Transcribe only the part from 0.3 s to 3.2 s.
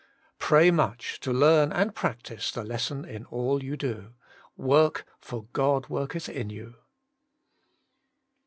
Pray much to learn and practise the lesson